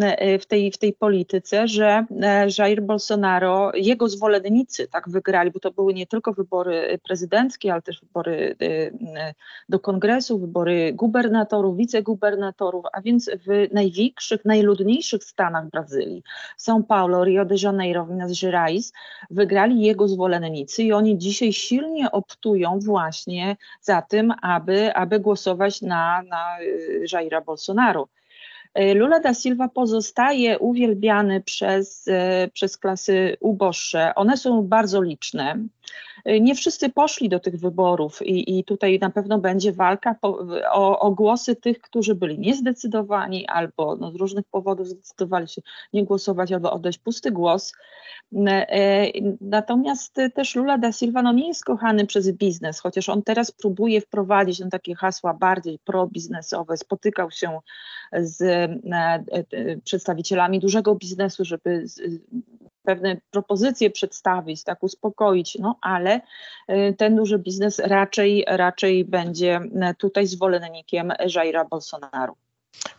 e, 0.03 0.39
w 0.39 0.47
tej, 0.47 0.73
w 0.73 0.79
tej 0.79 0.93
polityce, 0.93 1.69
że 1.69 2.07
e, 2.23 2.47
Jair 2.59 2.83
Bolsonaro, 2.83 3.73
jego 3.75 4.09
zwolennicy 4.09 4.89
tak 4.89 5.09
wygrali, 5.09 5.51
bo 5.51 5.61
to 5.61 5.71
były 5.71 5.95
nie 5.95 6.07
tylko 6.07 6.33
wybory 6.33 6.99
prezydenckie, 7.03 7.73
ale 7.73 7.83
też 7.83 8.01
wybory 8.01 8.57
e, 8.63 9.35
do 9.69 9.81
kongresu, 9.81 10.39
wybory 10.39 10.93
gubernatorów, 10.93 11.77
wicegubernatorów, 11.77 12.85
a 12.93 13.01
więc 13.01 13.31
w 13.47 13.75
największych, 13.75 14.45
najludniejszych 14.45 15.25
stanach 15.25 15.71
Brazylii, 15.71 16.23
São 16.59 16.83
Paulo, 16.83 17.25
Rio 17.25 17.45
de 17.45 17.55
Janeiro, 17.63 18.07
Minas 18.07 18.41
Gerais, 18.41 18.93
wygrali 19.31 19.81
jego 19.81 20.09
zwolennicy 20.09 20.83
i 20.83 20.93
oni 20.93 21.19
dzisiaj 21.19 21.53
silnie 21.53 22.11
optują 22.11 22.79
właśnie 22.79 23.57
za 23.81 24.03
tym, 24.03 24.33
aby, 24.43 24.95
aby 24.95 25.21
głosować 25.21 25.83
na, 25.83 26.23
na 26.23 26.57
Jaira 27.13 27.41
Bolsonaro. 27.41 28.09
E, 28.75 28.95
Lula 28.95 29.21
da 29.21 29.35
Silva 29.35 29.69
pozostaje 29.69 30.59
uwielbiany 30.59 31.41
przez, 31.41 32.09
e, 32.09 32.49
przez 32.53 32.79
klasy 32.79 33.37
uboższe. 33.41 34.15
One 34.15 34.37
są 34.37 34.63
bardzo 34.63 35.03
liczne. 35.03 35.59
E, 36.25 36.41
nie 36.41 36.55
wszyscy 36.55 36.89
poszli 36.89 37.29
do 37.29 37.41
tych 37.41 37.57
wyborów 37.57 38.23
i, 38.23 38.59
i 38.59 38.65
tutaj 38.65 38.99
na 38.99 39.11
pewno 39.11 39.39
będzie 39.39 39.73
walka 39.73 40.15
po, 40.21 40.39
o, 40.73 40.99
o, 40.99 41.11
głosy 41.11 41.57
tych, 41.57 41.81
którzy 41.81 42.15
byli 42.15 42.39
niezdecydowani 42.39 43.47
albo 43.47 43.97
no, 43.97 44.13
z 44.13 44.15
różnych 44.15 44.45
powodów 44.45 44.89
zdecydowali 44.89 45.49
się 45.49 45.63
nie 45.93 46.05
głosować 46.05 46.53
albo 46.53 46.73
oddać 46.73 46.99
pusty 46.99 47.31
głos. 47.31 47.73
Natomiast 49.41 50.21
też 50.35 50.55
Lula 50.55 50.79
da 50.79 50.93
Silva 50.93 51.23
no, 51.23 51.33
nie 51.33 51.49
jest 51.49 51.65
kochany 51.65 52.07
przez 52.07 52.33
biznes, 52.33 52.81
chociaż 52.81 53.09
on 53.09 53.23
teraz 53.23 53.51
próbuje 53.51 54.01
wprowadzić 54.01 54.61
no, 54.61 54.69
takie 54.71 54.95
hasła 54.95 55.35
bardziej 55.35 55.79
probiznesowe. 55.85 56.77
Spotykał 56.77 57.31
się 57.31 57.59
z 58.13 58.43
e, 58.43 59.25
e, 59.53 59.77
przedstawicielami 59.85 60.61
dużego 60.61 60.95
biznesu, 60.95 61.45
żeby 61.45 61.85
pewne 62.85 63.21
propozycje 63.31 63.91
przedstawić, 63.91 64.65
tak 64.65 64.83
uspokoić, 64.83 65.57
no 65.61 65.79
ale 65.81 66.21
e, 66.69 66.93
ten 66.93 67.17
duży 67.17 67.39
biznes 67.39 67.79
raczej, 67.79 68.45
raczej 68.49 69.05
będzie 69.05 69.61
tutaj 69.99 70.27
zwolennikiem 70.27 71.13
Jaira 71.35 71.65
Bolsonaro. 71.65 72.37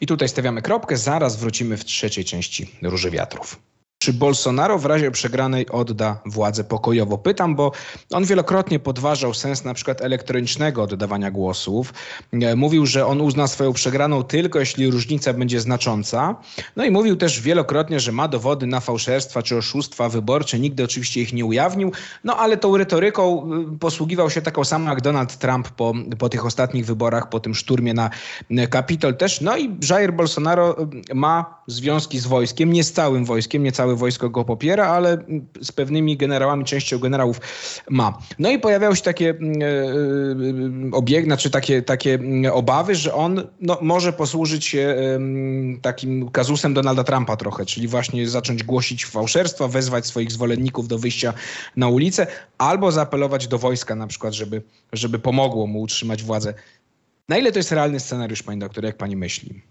I 0.01 0.07
tutaj 0.07 0.29
stawiamy 0.29 0.61
kropkę, 0.61 0.97
zaraz 0.97 1.35
wrócimy 1.35 1.77
w 1.77 1.85
trzeciej 1.85 2.25
części 2.25 2.71
Róży 2.81 3.11
Wiatrów. 3.11 3.59
Czy 4.05 4.13
Bolsonaro 4.13 4.79
w 4.79 4.85
razie 4.85 5.11
przegranej 5.11 5.69
odda 5.69 6.21
władzę 6.25 6.63
pokojowo? 6.63 7.17
Pytam, 7.17 7.55
bo 7.55 7.71
on 8.11 8.25
wielokrotnie 8.25 8.79
podważał 8.79 9.33
sens 9.33 9.63
na 9.63 9.73
przykład 9.73 10.01
elektronicznego 10.01 10.83
oddawania 10.83 11.31
głosów. 11.31 11.93
E, 12.33 12.55
mówił, 12.55 12.85
że 12.85 13.05
on 13.05 13.21
uzna 13.21 13.47
swoją 13.47 13.73
przegraną 13.73 14.23
tylko 14.23 14.59
jeśli 14.59 14.91
różnica 14.91 15.33
będzie 15.33 15.59
znacząca. 15.59 16.35
No 16.75 16.85
i 16.85 16.91
mówił 16.91 17.15
też 17.15 17.41
wielokrotnie, 17.41 17.99
że 17.99 18.11
ma 18.11 18.27
dowody 18.27 18.67
na 18.67 18.79
fałszerstwa 18.79 19.41
czy 19.41 19.57
oszustwa 19.57 20.09
wyborcze. 20.09 20.59
Nigdy 20.59 20.83
oczywiście 20.83 21.21
ich 21.21 21.33
nie 21.33 21.45
ujawnił, 21.45 21.91
no 22.23 22.37
ale 22.37 22.57
tą 22.57 22.77
retoryką 22.77 23.51
y, 23.75 23.79
posługiwał 23.79 24.29
się 24.29 24.41
taką 24.41 24.63
samą 24.63 24.89
jak 24.89 25.01
Donald 25.01 25.37
Trump 25.37 25.69
po, 25.69 25.93
po 26.19 26.29
tych 26.29 26.45
ostatnich 26.45 26.85
wyborach, 26.85 27.29
po 27.29 27.39
tym 27.39 27.55
szturmie 27.55 27.93
na 27.93 28.09
Kapitol 28.69 29.17
też. 29.17 29.41
No 29.41 29.57
i 29.57 29.77
Jair 29.89 30.13
Bolsonaro 30.13 30.81
y, 31.09 31.15
ma 31.15 31.63
związki 31.67 32.19
z 32.19 32.27
wojskiem, 32.27 32.73
nie 32.73 32.83
z 32.83 32.93
całym 32.93 33.25
wojskiem, 33.25 33.63
nie 33.63 33.71
wojsko 33.95 34.29
go 34.29 34.45
popiera, 34.45 34.87
ale 34.87 35.17
z 35.61 35.71
pewnymi 35.71 36.17
generałami, 36.17 36.65
częścią 36.65 36.99
generałów 36.99 37.41
ma. 37.89 38.17
No 38.39 38.51
i 38.51 38.59
pojawiały 38.59 38.95
się 38.95 39.01
takie 39.01 39.25
yy, 39.25 40.91
obieg, 40.91 41.25
znaczy 41.25 41.49
takie, 41.49 41.81
takie 41.81 42.19
obawy, 42.53 42.95
że 42.95 43.13
on 43.13 43.47
no, 43.61 43.77
może 43.81 44.13
posłużyć 44.13 44.65
się 44.65 44.95
takim 45.81 46.29
kazusem 46.29 46.73
Donalda 46.73 47.03
Trumpa 47.03 47.35
trochę, 47.35 47.65
czyli 47.65 47.87
właśnie 47.87 48.29
zacząć 48.29 48.63
głosić 48.63 49.05
fałszerstwa, 49.05 49.67
wezwać 49.67 50.05
swoich 50.05 50.31
zwolenników 50.31 50.87
do 50.87 50.99
wyjścia 50.99 51.33
na 51.75 51.87
ulicę, 51.87 52.27
albo 52.57 52.91
zaapelować 52.91 53.47
do 53.47 53.57
wojska 53.57 53.95
na 53.95 54.07
przykład, 54.07 54.33
żeby, 54.33 54.61
żeby 54.93 55.19
pomogło 55.19 55.67
mu 55.67 55.81
utrzymać 55.81 56.23
władzę. 56.23 56.53
Na 57.29 57.37
ile 57.37 57.51
to 57.51 57.59
jest 57.59 57.71
realny 57.71 57.99
scenariusz, 57.99 58.43
pani 58.43 58.59
doktor, 58.59 58.83
jak 58.83 58.97
pani 58.97 59.15
myśli? 59.15 59.61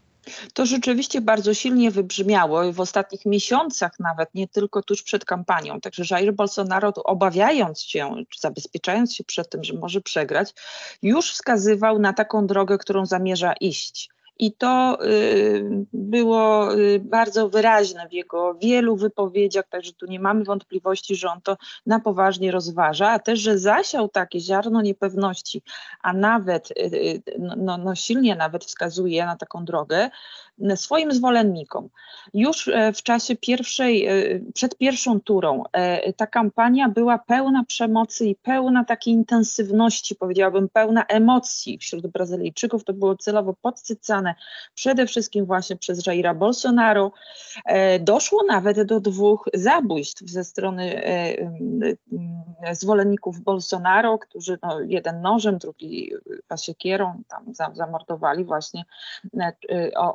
To 0.53 0.67
rzeczywiście 0.67 1.21
bardzo 1.21 1.55
silnie 1.55 1.91
wybrzmiało 1.91 2.73
w 2.73 2.81
ostatnich 2.81 3.27
miesiącach, 3.27 4.01
nawet 4.01 4.35
nie 4.35 4.49
tylko 4.49 4.83
tuż 4.83 5.03
przed 5.03 5.25
kampanią. 5.25 5.81
Także 5.81 6.05
Jair 6.11 6.35
Bolsonaro, 6.35 6.93
obawiając 6.95 7.83
się, 7.83 8.15
czy 8.29 8.41
zabezpieczając 8.41 9.15
się 9.15 9.25
przed 9.25 9.51
tym, 9.51 9.65
że 9.65 9.75
może 9.75 10.01
przegrać, 10.01 10.55
już 11.03 11.33
wskazywał 11.33 11.99
na 11.99 12.13
taką 12.13 12.47
drogę, 12.47 12.79
którą 12.79 13.07
zamierza 13.07 13.53
iść. 13.53 14.14
I 14.39 14.53
to 14.53 14.99
y, 15.05 15.87
było 15.93 16.75
y, 16.75 17.01
bardzo 17.05 17.49
wyraźne 17.49 18.09
w 18.09 18.13
jego 18.13 18.55
wielu 18.55 18.97
wypowiedziach, 18.97 19.69
także 19.69 19.93
tu 19.93 20.07
nie 20.07 20.21
mamy 20.21 20.45
wątpliwości, 20.45 21.17
że 21.17 21.29
on 21.29 21.41
to 21.41 21.57
na 21.87 22.01
poważnie 22.01 22.51
rozważa, 22.51 23.11
a 23.11 23.19
też, 23.19 23.41
że 23.41 23.59
zasiał 23.59 24.09
takie 24.09 24.41
ziarno 24.41 24.83
niepewności, 24.83 25.63
a 26.03 26.13
nawet 26.13 26.71
y, 26.71 27.23
no, 27.39 27.79
no 27.79 27.95
silnie 27.95 28.37
nawet 28.37 28.65
wskazuje 28.65 29.27
na 29.27 29.37
taką 29.37 29.65
drogę, 29.65 30.11
swoim 30.77 31.13
zwolennikom. 31.13 31.89
Już 32.35 32.69
e, 32.69 32.93
w 32.93 33.03
czasie 33.03 33.37
pierwszej, 33.37 34.07
e, 34.07 34.41
przed 34.55 34.79
pierwszą 34.79 35.21
turą 35.21 35.63
e, 35.73 36.13
ta 36.13 36.27
kampania 36.27 36.89
była 36.89 37.19
pełna 37.19 37.65
przemocy 37.65 38.27
i 38.27 38.35
pełna 38.35 38.85
takiej 38.85 39.15
intensywności, 39.15 40.15
powiedziałabym, 40.15 40.69
pełna 40.69 41.05
emocji 41.07 41.79
wśród 41.79 42.07
Brazylijczyków. 42.07 42.85
To 42.85 42.93
było 42.93 43.17
celowo 43.17 43.55
podsycane 43.63 44.24
przede 44.75 45.07
wszystkim 45.07 45.47
właśnie 45.47 45.77
przez 45.77 46.07
Jaira 46.07 46.35
Bolsonaro. 46.35 47.13
Doszło 48.01 48.45
nawet 48.45 48.83
do 48.83 49.01
dwóch 49.01 49.49
zabójstw 49.55 50.23
ze 50.27 50.45
strony 50.45 51.03
zwolenników 52.73 53.41
Bolsonaro, 53.41 54.19
którzy 54.19 54.59
no, 54.63 54.81
jeden 54.81 55.21
nożem, 55.21 55.59
drugi 55.59 56.13
pasiekierą 56.49 57.23
tam 57.29 57.75
zamordowali 57.75 58.45
właśnie 58.45 58.85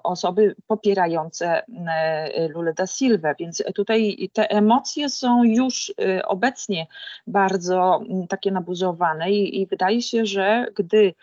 osoby, 0.03 0.55
popierające 0.67 1.63
e, 1.87 2.47
Lula 2.47 2.73
da 2.73 2.87
Silva, 2.87 3.33
więc 3.39 3.63
tutaj 3.75 4.29
te 4.33 4.49
emocje 4.49 5.09
są 5.09 5.43
już 5.43 5.93
e, 6.01 6.25
obecnie 6.25 6.87
bardzo 7.27 8.01
takie 8.29 8.51
nabuzowane 8.51 9.31
i, 9.31 9.61
i 9.61 9.67
wydaje 9.67 10.01
się, 10.01 10.25
że 10.25 10.65
gdy 10.75 11.13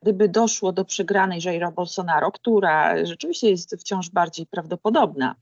gdyby 0.00 0.28
doszło 0.28 0.72
do 0.72 0.84
przegranej 0.84 1.40
Jaira 1.44 1.70
Bolsonaro, 1.70 2.32
która 2.32 3.04
rzeczywiście 3.06 3.50
jest 3.50 3.76
wciąż 3.80 4.10
bardziej 4.10 4.46
prawdopodobna, 4.46 5.34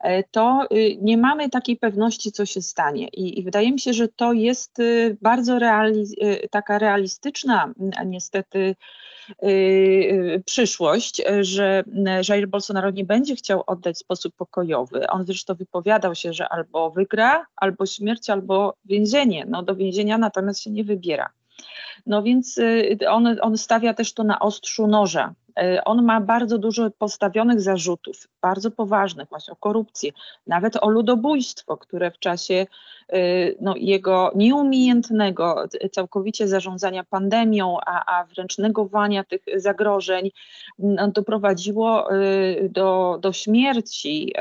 e, 0.00 0.22
to 0.22 0.66
nie 1.00 1.16
mamy 1.16 1.50
takiej 1.50 1.76
pewności, 1.76 2.32
co 2.32 2.46
się 2.46 2.62
stanie. 2.62 3.08
I, 3.08 3.38
i 3.38 3.42
wydaje 3.42 3.72
mi 3.72 3.80
się, 3.80 3.92
że 3.92 4.08
to 4.08 4.32
jest 4.32 4.76
bardzo 5.22 5.58
reali 5.58 6.04
taka 6.50 6.78
realistyczna, 6.78 7.72
niestety, 8.06 8.74
Y, 9.42 9.46
y, 9.46 10.42
przyszłość, 10.46 11.22
że 11.40 11.84
Jair 12.28 12.48
Bolsonaro 12.48 12.90
nie 12.90 13.04
będzie 13.04 13.36
chciał 13.36 13.62
oddać 13.66 13.96
w 13.96 13.98
sposób 13.98 14.34
pokojowy. 14.36 15.06
On 15.06 15.26
zresztą 15.26 15.54
wypowiadał 15.54 16.14
się, 16.14 16.32
że 16.32 16.48
albo 16.48 16.90
wygra, 16.90 17.46
albo 17.56 17.86
śmierć, 17.86 18.30
albo 18.30 18.74
więzienie. 18.84 19.46
No 19.48 19.62
do 19.62 19.76
więzienia 19.76 20.18
natomiast 20.18 20.60
się 20.60 20.70
nie 20.70 20.84
wybiera. 20.84 21.30
No 22.06 22.22
więc 22.22 22.58
y, 22.58 22.98
on, 23.08 23.36
on 23.40 23.58
stawia 23.58 23.94
też 23.94 24.14
to 24.14 24.24
na 24.24 24.40
ostrzu 24.40 24.86
noża. 24.86 25.34
E, 25.58 25.84
on 25.84 26.02
ma 26.02 26.20
bardzo 26.20 26.58
dużo 26.58 26.90
postawionych 26.90 27.60
zarzutów, 27.60 28.28
bardzo 28.42 28.70
poważnych, 28.70 29.28
właśnie 29.28 29.52
o 29.52 29.56
korupcję, 29.56 30.12
nawet 30.46 30.76
o 30.76 30.90
ludobójstwo, 30.90 31.76
które 31.76 32.10
w 32.10 32.18
czasie 32.18 32.66
e, 33.08 33.16
no, 33.60 33.74
jego 33.76 34.32
nieumiejętnego 34.34 35.64
całkowicie 35.92 36.48
zarządzania 36.48 37.04
pandemią, 37.04 37.76
a, 37.86 38.20
a 38.20 38.24
wręcz 38.24 38.58
negowania 38.58 39.24
tych 39.24 39.42
zagrożeń, 39.56 40.30
no, 40.78 41.08
doprowadziło 41.08 42.08
do, 42.70 43.18
do 43.20 43.32
śmierci 43.32 44.34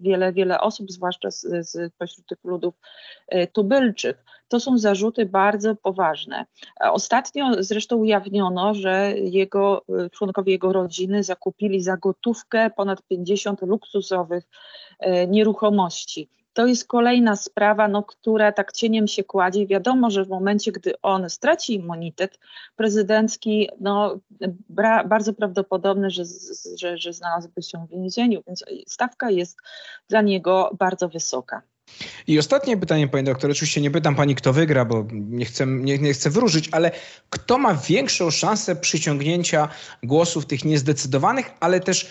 wiele, 0.00 0.32
wiele 0.32 0.60
osób, 0.60 0.90
zwłaszcza 0.90 1.30
z, 1.30 1.40
z 1.70 1.94
pośród 1.94 2.26
tych 2.26 2.44
ludów 2.44 2.74
tubylczych. 3.52 4.24
To 4.48 4.60
są 4.60 4.78
zarzuty 4.78 5.26
bardzo 5.26 5.74
poważne. 5.74 6.46
Ostatnio 6.80 7.62
zresztą 7.62 7.96
ujawniono, 7.96 8.74
że 8.74 9.12
jego, 9.16 9.82
y, 10.06 10.10
członkowie 10.10 10.52
jego 10.52 10.72
rodziny 10.72 11.22
zakupili 11.22 11.82
za 11.82 11.96
gotówkę 11.96 12.70
ponad 12.70 13.02
50 13.02 13.62
luksusowych 13.62 14.44
y, 15.06 15.28
nieruchomości. 15.28 16.30
To 16.58 16.66
jest 16.66 16.86
kolejna 16.86 17.36
sprawa, 17.36 17.88
no, 17.88 18.02
która 18.02 18.52
tak 18.52 18.72
cieniem 18.72 19.06
się 19.06 19.24
kładzie. 19.24 19.66
Wiadomo, 19.66 20.10
że 20.10 20.24
w 20.24 20.28
momencie, 20.28 20.72
gdy 20.72 21.00
on 21.02 21.30
straci 21.30 21.74
immunitet 21.74 22.38
prezydencki, 22.76 23.68
no, 23.80 24.18
bra, 24.68 25.04
bardzo 25.04 25.34
prawdopodobne, 25.34 26.10
że, 26.10 26.22
że, 26.76 26.98
że 26.98 27.12
znalazłby 27.12 27.62
się 27.62 27.86
w 27.86 27.90
więzieniu, 27.90 28.42
więc 28.46 28.64
stawka 28.86 29.30
jest 29.30 29.58
dla 30.08 30.22
niego 30.22 30.70
bardzo 30.78 31.08
wysoka. 31.08 31.62
I 32.26 32.38
ostatnie 32.38 32.76
pytanie, 32.76 33.08
panie 33.08 33.24
doktorze. 33.24 33.52
Oczywiście 33.52 33.80
nie 33.80 33.90
pytam 33.90 34.14
pani, 34.14 34.34
kto 34.34 34.52
wygra, 34.52 34.84
bo 34.84 35.06
nie 35.12 35.44
chcę, 35.44 35.66
nie, 35.66 35.98
nie 35.98 36.12
chcę 36.12 36.30
wróżyć, 36.30 36.68
ale 36.72 36.90
kto 37.30 37.58
ma 37.58 37.74
większą 37.74 38.30
szansę 38.30 38.76
przyciągnięcia 38.76 39.68
głosów 40.02 40.46
tych 40.46 40.64
niezdecydowanych, 40.64 41.50
ale 41.60 41.80
też 41.80 42.06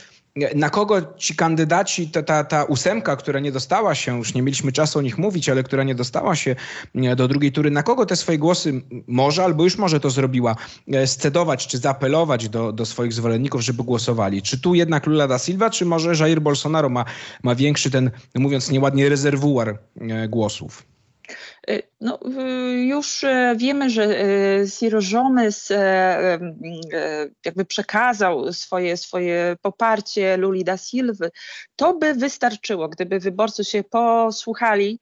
na 0.56 0.70
kogo 0.70 1.02
ci 1.18 1.36
kandydaci, 1.36 2.08
ta, 2.08 2.24
ta, 2.24 2.44
ta 2.44 2.64
ósemka, 2.64 3.16
która 3.16 3.40
nie 3.40 3.52
dostała 3.52 3.96
się, 3.96 4.18
już 4.18 4.34
nie 4.34 4.42
mieliśmy 4.42 4.72
czasu 4.72 5.00
o 5.00 5.02
nich 5.02 5.18
mówić, 5.18 5.50
ale 5.50 5.64
która 5.64 5.84
nie 5.84 5.96
dostała 5.96 6.36
się 6.36 6.56
do 7.16 7.28
drugiej 7.28 7.52
tury, 7.52 7.72
na 7.72 7.84
kogo 7.84 8.06
te 8.06 8.16
swoje 8.16 8.38
głosy 8.38 8.82
może 9.08 9.44
albo 9.44 9.64
już 9.64 9.78
może 9.78 10.00
to 10.00 10.10
zrobiła, 10.10 10.56
e, 10.94 11.08
scedować 11.08 11.68
czy 11.68 11.78
zaapelować 11.78 12.50
do, 12.50 12.72
do 12.72 12.86
swoich 12.86 13.14
zwolenników, 13.14 13.62
żeby 13.62 13.84
głosowali? 13.84 14.42
Czy 14.42 14.62
tu 14.62 14.76
jednak 14.76 15.06
Lula 15.06 15.28
da 15.28 15.40
Silva, 15.40 15.70
czy 15.70 15.86
może 15.86 16.14
Jair 16.16 16.42
Bolsonaro 16.42 16.90
ma, 16.90 17.06
ma 17.44 17.56
większy 17.56 17.92
ten, 17.92 18.12
mówiąc 18.36 18.72
nieładnie, 18.72 19.10
rezerwuar 19.10 19.80
e, 20.02 20.28
głosów? 20.28 20.97
Y, 21.70 21.84
no, 22.02 22.20
już 22.76 23.24
e, 23.24 23.56
wiemy, 23.58 23.90
że 23.90 24.08
Ciro 24.80 25.00
Gomes 25.12 25.74
jakby 27.46 27.66
przekazał 27.66 28.54
swoje, 28.54 28.98
swoje 28.98 29.56
poparcie 29.62 30.38
Luli 30.38 30.64
da 30.64 30.78
Silva. 30.78 31.26
To 31.76 31.94
by 31.94 32.14
wystarczyło, 32.14 32.90
gdyby 32.90 33.20
wyborcy 33.20 33.64
się 33.64 33.84
posłuchali 33.84 35.00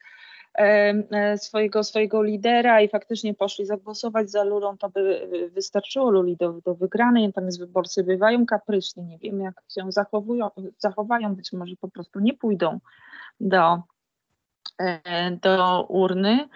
e, 0.58 1.38
swojego, 1.38 1.84
swojego 1.84 2.24
lidera 2.24 2.82
i 2.82 2.90
faktycznie 2.90 3.34
poszli 3.34 3.66
zagłosować 3.66 4.32
za 4.32 4.44
Lulą, 4.44 4.78
to 4.78 4.90
by 4.90 5.30
wystarczyło 5.54 6.12
Luli 6.12 6.38
do, 6.38 6.54
do 6.54 6.76
wygranej, 6.76 7.28
natomiast 7.28 7.60
wyborcy 7.60 8.04
bywają 8.04 8.46
kapryśni, 8.46 9.04
nie 9.04 9.18
wiemy 9.18 9.44
jak 9.44 9.62
się 9.76 9.92
zachowują, 9.92 10.50
zachowają, 10.78 11.36
być 11.36 11.54
może 11.54 11.76
po 11.76 11.88
prostu 11.88 12.20
nie 12.20 12.34
pójdą 12.34 12.80
do 13.40 13.60
E, 13.60 13.95
do 15.42 15.86
urny, 15.90 16.48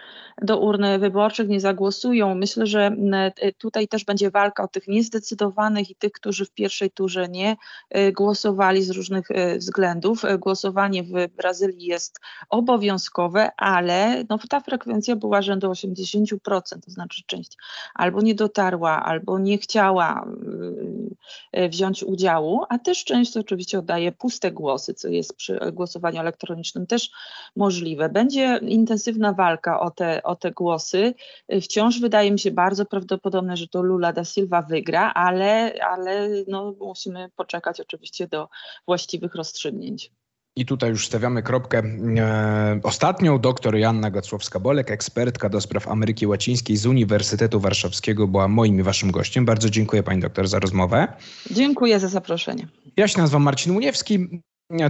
do 0.41 0.60
urny 0.60 0.99
wyborczych, 0.99 1.47
nie 1.47 1.60
zagłosują. 1.60 2.36
Myślę, 2.36 2.67
że 2.67 2.91
e, 3.12 3.51
tutaj 3.51 3.88
też 3.88 4.05
będzie 4.05 4.32
walka 4.32 4.63
o 4.63 4.67
tych 4.67 4.88
niezdecydowanych 4.88 5.89
i 5.89 5.95
tych, 5.95 6.12
którzy 6.12 6.45
w 6.45 6.51
pierwszej 6.51 6.91
turze 6.91 7.27
nie 7.27 7.58
e, 7.89 8.12
głosowali 8.12 8.84
z 8.84 8.89
różnych 8.89 9.27
względów. 9.58 10.23
Głosowanie 10.39 11.03
w 11.03 11.27
Brazylii 11.38 11.86
jest 11.86 12.19
obowiązkowe, 12.49 13.51
ale 13.58 14.23
no, 14.29 14.39
ta 14.49 14.60
frekwencja 14.60 15.15
była 15.15 15.41
rzędu 15.41 15.71
80%, 15.71 16.36
to 16.86 16.91
znaczy 16.91 17.23
część 17.25 17.58
albo 17.93 18.21
nie 18.21 18.36
dotarła, 18.36 19.03
albo 19.03 19.39
nie 19.39 19.58
chciała 19.58 20.27
e, 21.51 21.69
wziąć 21.69 22.03
udziału, 22.03 22.63
a 22.69 22.79
też 22.79 23.03
często 23.03 23.39
oczywiście 23.39 23.79
oddaje 23.79 24.12
puste 24.12 24.51
głosy, 24.51 24.93
co 24.93 25.08
jest 25.08 25.36
przy 25.36 25.60
głosowaniu 25.73 26.19
elektronicznym 26.19 26.88
też 26.88 27.12
możliwe. 27.55 28.09
Będzie 28.10 28.60
intensywna 28.62 29.34
walka 29.34 29.80
o 29.80 29.91
te, 29.91 30.24
o 30.24 30.36
te 30.36 30.52
głosy. 30.52 31.13
Wciąż 31.62 32.00
wydaje 32.00 32.32
mi 32.32 32.39
się 32.39 32.52
bardzo 32.52 32.86
prawdopodobne, 32.86 33.58
że 33.58 33.67
to 33.67 33.82
Lula 33.82 34.13
da 34.13 34.24
Silva 34.24 34.62
wygra, 34.62 35.13
ale, 35.13 35.74
ale 35.89 36.30
no, 36.48 36.76
musimy 36.80 37.30
poczekać 37.36 37.82
oczywiście 37.82 38.28
do 38.28 38.50
właściwych 38.88 39.36
rozstrzygnięć. 39.36 40.12
I 40.56 40.65
tutaj 40.65 40.89
już 40.89 41.08
stawiamy 41.08 41.43
kropkę 41.43 41.84
e, 42.17 42.80
ostatnią. 42.84 43.39
Doktor 43.39 43.76
Joanna 43.76 44.12
Gocłowska-Bolek, 44.12 44.91
ekspertka 44.91 45.50
do 45.50 45.62
spraw 45.62 45.88
Ameryki 45.88 46.28
Łacińskiej 46.28 46.78
z 46.78 46.86
Uniwersytetu 46.86 47.60
Warszawskiego, 47.60 48.28
była 48.28 48.48
moim 48.48 48.80
i 48.80 48.84
waszym 48.84 49.12
gościem. 49.12 49.45
Bardzo 49.45 49.69
dziękuję 49.69 50.04
pani 50.04 50.22
doktor 50.22 50.48
za 50.48 50.60
rozmowę. 50.60 51.08
Dziękuję 51.52 52.00
za 52.00 52.08
zaproszenie. 52.08 52.67
Ja 52.98 53.08
się 53.08 53.17
nazywam 53.17 53.43
Marcin 53.43 53.74
Muniewski, 53.74 54.41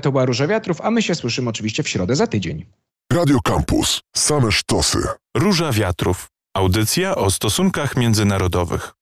to 0.02 0.12
była 0.12 0.26
Róża 0.26 0.48
Wiatrów, 0.48 0.82
a 0.82 0.92
my 0.92 1.02
się 1.02 1.16
słyszymy 1.16 1.50
oczywiście 1.50 1.84
w 1.84 1.90
środę 1.90 2.16
za 2.16 2.28
tydzień. 2.28 2.66
Radio 3.14 3.40
Campus. 3.42 4.02
Same 4.16 4.52
sztosy. 4.52 5.08
Róża 5.38 5.72
Wiatrów. 5.72 6.28
Audycja 6.58 7.16
o 7.16 7.32
stosunkach 7.32 7.98
międzynarodowych. 7.98 8.94